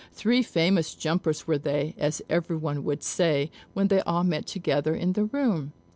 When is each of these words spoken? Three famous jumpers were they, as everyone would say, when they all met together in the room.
Three 0.13 0.41
famous 0.41 0.95
jumpers 0.95 1.45
were 1.45 1.59
they, 1.59 1.93
as 1.95 2.23
everyone 2.27 2.83
would 2.85 3.03
say, 3.03 3.51
when 3.75 3.89
they 3.89 4.01
all 4.01 4.23
met 4.23 4.47
together 4.47 4.95
in 4.95 5.13
the 5.13 5.25
room. 5.25 5.73